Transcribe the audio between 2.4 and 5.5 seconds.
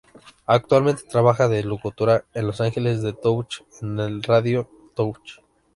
Los ángeles de Touch en Radio Touch.